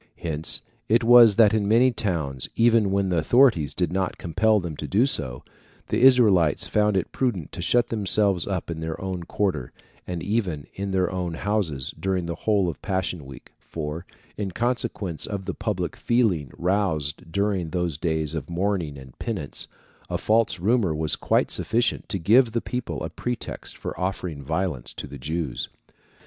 Hence 0.17 0.61
it 0.89 1.03
was 1.03 1.35
that 1.35 1.53
in 1.53 1.67
many 1.67 1.91
towns, 1.91 2.49
even 2.55 2.89
when 2.89 3.09
the 3.09 3.19
authorities 3.19 3.75
did 3.75 3.93
not 3.93 4.17
compel 4.17 4.59
them 4.59 4.75
to 4.77 4.87
do 4.87 5.05
so, 5.05 5.43
the 5.89 6.01
Israelites 6.01 6.65
found 6.65 6.97
it 6.97 7.11
prudent 7.11 7.51
to 7.51 7.61
shut 7.61 7.89
themselves 7.89 8.47
up 8.47 8.71
in 8.71 8.79
their 8.79 8.99
own 8.99 9.21
quarter, 9.25 9.71
and 10.07 10.23
even 10.23 10.65
in 10.73 10.89
their 10.89 11.11
own 11.11 11.35
houses, 11.35 11.93
during 11.99 12.25
the 12.25 12.33
whole 12.33 12.67
of 12.67 12.81
Passion 12.81 13.27
week; 13.27 13.51
for, 13.59 14.07
in 14.37 14.49
consequence 14.49 15.27
of 15.27 15.45
the 15.45 15.53
public 15.53 15.95
feeling 15.95 16.49
roused 16.57 17.31
during 17.31 17.69
those 17.69 17.99
days 17.99 18.33
of 18.33 18.49
mourning 18.49 18.97
and 18.97 19.19
penance, 19.19 19.67
a 20.09 20.17
false 20.17 20.59
rumour 20.59 20.95
was 20.95 21.15
quite 21.15 21.51
sufficient 21.51 22.09
to 22.09 22.17
give 22.17 22.53
the 22.53 22.59
people 22.59 23.03
a 23.03 23.09
pretext 23.11 23.77
for 23.77 23.95
offering 23.99 24.41
violence 24.43 24.95
to 24.95 25.05
the 25.05 25.19
Jews. 25.19 25.69